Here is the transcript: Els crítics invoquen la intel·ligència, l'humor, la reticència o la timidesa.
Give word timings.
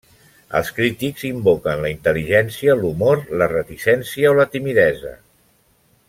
Els 0.59 0.69
crítics 0.77 1.25
invoquen 1.29 1.83
la 1.83 1.91
intel·ligència, 1.97 2.77
l'humor, 2.81 3.21
la 3.41 3.49
reticència 3.55 4.31
o 4.35 4.39
la 4.43 4.47
timidesa. 4.55 5.13